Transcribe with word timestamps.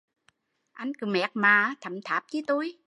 Anh 0.79 0.93
cứ 0.97 1.07
méc 1.07 1.29
mạ, 1.33 1.73
thấm 1.81 2.01
tháp 2.03 2.23
chi 2.27 2.41
tui 2.47 2.77